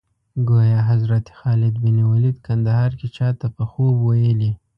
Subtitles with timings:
[0.47, 4.51] ګویا حضرت خالد بن ولید کندهار کې چا ته په خوب ویلي.